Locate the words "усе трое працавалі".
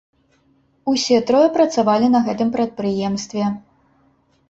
0.93-2.07